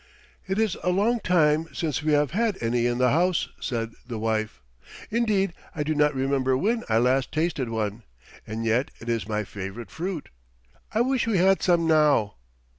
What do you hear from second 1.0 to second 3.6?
time since we have had any in the house,"